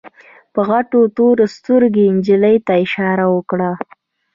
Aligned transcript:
په 0.53 0.61
غټو 0.69 0.99
تورو 1.17 1.45
سترګو 1.55 1.99
يې 2.05 2.13
نجلۍ 2.17 2.55
ته 2.65 2.73
اشاره 2.83 3.25
وکړه. 3.35 3.71